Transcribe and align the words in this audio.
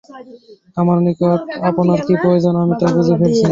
আমার 0.77 0.97
নিকট 1.05 1.39
আপনার 1.69 1.99
কি 2.07 2.13
প্রয়োজন 2.23 2.53
আমি 2.61 2.73
তা 2.79 2.87
বুঝে 2.95 3.15
ফেলেছি। 3.19 3.45